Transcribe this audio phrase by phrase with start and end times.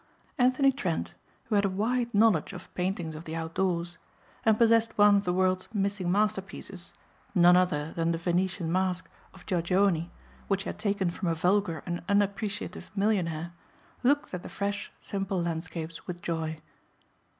[0.39, 1.13] Anthony Trent,
[1.45, 3.99] who had a wide knowledge of paintings of the outdoors
[4.43, 6.91] and possessed one of the world's missing masterpieces,
[7.35, 10.09] none other than The Venetian Masque of Giorgione
[10.47, 13.51] which he had taken from a vulgar and unappreciative millionaire,
[14.01, 16.59] looked at the fresh, simple landscapes with joy.